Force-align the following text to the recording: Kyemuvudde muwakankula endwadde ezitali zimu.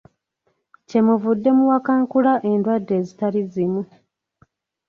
Kyemuvudde 0.87 1.49
muwakankula 1.57 2.33
endwadde 2.51 2.93
ezitali 3.01 3.41
zimu. 3.51 3.81